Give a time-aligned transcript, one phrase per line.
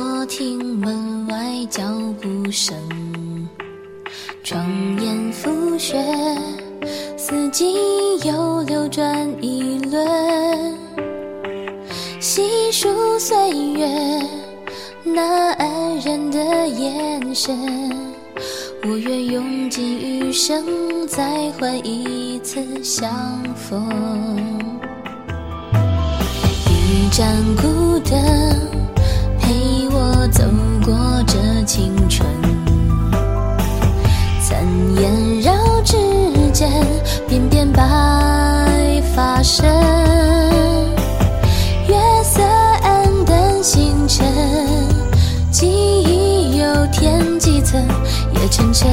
[0.00, 1.82] 我，听门外脚
[2.22, 2.74] 步声，
[4.42, 4.66] 窗
[4.98, 6.02] 沿覆雪，
[7.18, 7.74] 四季
[8.24, 10.74] 又流转一轮，
[12.18, 13.86] 细数岁月
[15.04, 17.54] 那安然的眼神，
[18.84, 23.10] 我愿用尽余生再换一次相
[23.54, 23.86] 逢。
[26.70, 28.18] 一盏孤灯
[36.60, 36.68] 尖，
[37.26, 37.82] 片片白
[39.16, 39.64] 发深。
[41.88, 42.42] 月色
[42.82, 44.26] 暗淡星辰，
[45.50, 47.82] 记忆又添几层，
[48.34, 48.90] 也沉沉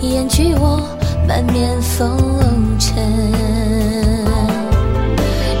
[0.00, 0.80] 掩去我
[1.28, 2.18] 满面风
[2.80, 2.96] 尘。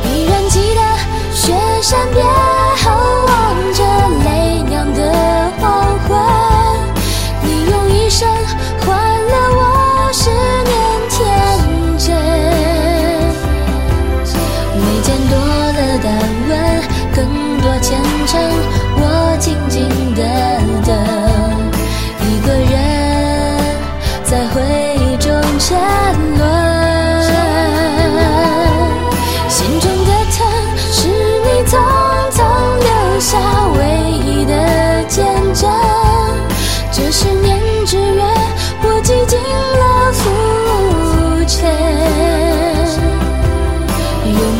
[0.02, 0.80] 依然记得
[1.32, 2.26] 雪山边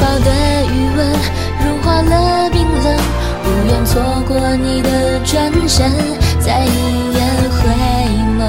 [0.00, 0.30] 拥抱的
[0.64, 0.98] 余温
[1.62, 2.96] 融化了冰冷
[3.44, 5.90] 不愿错过你的转身
[6.40, 6.68] 再一
[7.12, 7.60] 眼回
[8.38, 8.40] 眸。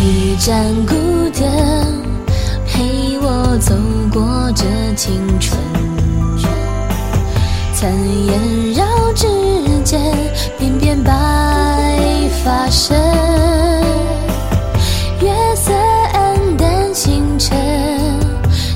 [0.00, 0.94] 一盏孤
[1.38, 1.71] 灯
[4.54, 4.64] 这
[4.96, 5.60] 青春。
[7.74, 7.90] 残
[8.26, 9.26] 烟绕指
[9.82, 10.00] 尖，
[10.58, 11.12] 片片白
[12.44, 12.96] 发生。
[15.20, 15.72] 月色
[16.12, 17.56] 暗淡星辰，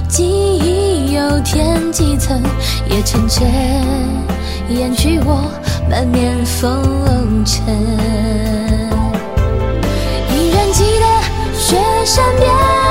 [0.08, 2.42] 记忆又添几层，
[2.88, 3.46] 也沉沉
[4.68, 5.50] 掩去我
[5.88, 7.64] 满面风尘。
[10.32, 11.06] 依然记得
[11.56, 12.85] 雪山边。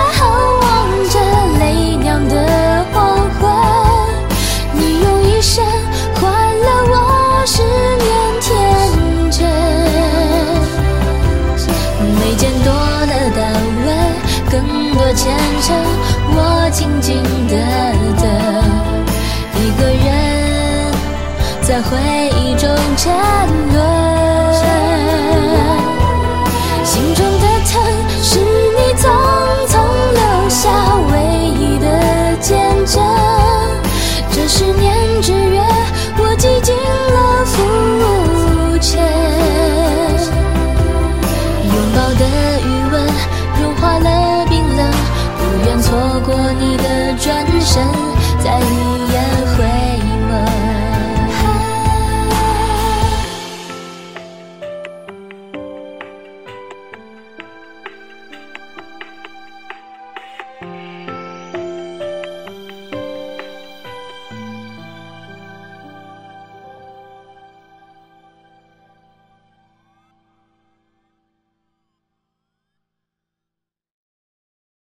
[47.75, 48.84] 在。